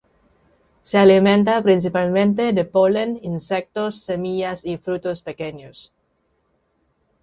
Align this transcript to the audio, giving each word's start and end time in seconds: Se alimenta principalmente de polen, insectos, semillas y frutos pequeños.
Se 0.81 0.97
alimenta 0.97 1.61
principalmente 1.61 2.53
de 2.53 2.65
polen, 2.65 3.19
insectos, 3.21 4.01
semillas 4.01 4.65
y 4.65 4.79
frutos 4.79 5.21
pequeños. 5.21 5.93